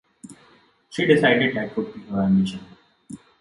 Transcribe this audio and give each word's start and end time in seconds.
She 0.89 1.05
decided 1.05 1.55
that 1.55 1.77
would 1.77 1.93
be 1.93 2.01
her 2.07 2.23
ambition. 2.23 2.59